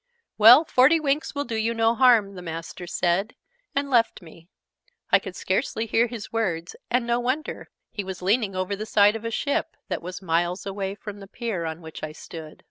"Well, 0.39 0.65
forty 0.65 0.99
winks 0.99 1.35
will 1.35 1.43
do 1.45 1.53
you 1.55 1.75
no 1.75 1.93
harm," 1.93 2.33
the 2.33 2.41
Master 2.41 2.87
said, 2.87 3.35
and 3.75 3.87
left 3.87 4.19
me. 4.19 4.49
I 5.11 5.19
could 5.19 5.35
scarcely 5.35 5.85
hear 5.85 6.07
his 6.07 6.33
words: 6.33 6.75
and 6.89 7.05
no 7.05 7.19
wonder: 7.19 7.69
he 7.91 8.03
was 8.03 8.23
leaning 8.23 8.55
over 8.55 8.75
the 8.75 8.87
side 8.87 9.15
of 9.15 9.25
a 9.25 9.29
ship, 9.29 9.77
that 9.89 10.01
was 10.01 10.19
miles 10.19 10.65
away 10.65 10.95
from 10.95 11.19
the 11.19 11.27
pier 11.27 11.65
on 11.65 11.81
which 11.81 12.01
I 12.01 12.13
stood. 12.13 12.57